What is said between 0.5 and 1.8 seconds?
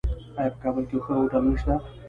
په کابل کې ښه هوټلونه شته؟